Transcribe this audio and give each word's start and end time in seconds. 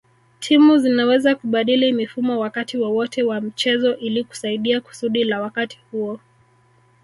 Timu 0.39 0.77
zinaweza 0.77 1.35
kubadili 1.35 1.91
mifumo 1.91 2.39
wakati 2.39 2.77
wowote 2.77 3.23
wa 3.23 3.41
mchezo 3.41 3.95
ilikusaidia 3.97 4.81
kusudi 4.81 5.23
la 5.23 5.41
wakati 5.41 5.79
huo 5.91 6.19